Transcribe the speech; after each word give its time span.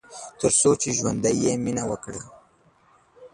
تر 0.39 0.51
څو 0.59 0.69
چې 0.81 0.89
ژوندی 0.97 1.33
يې، 1.43 1.53
مينه 1.63 1.83
وکړه 1.89 2.21